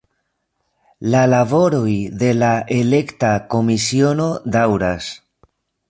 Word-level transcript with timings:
La 1.15 1.19
laboroj 1.33 1.93
de 2.23 2.31
la 2.39 2.49
Elekta 2.79 3.31
Komisiono 3.53 4.31
daŭras. 4.57 5.13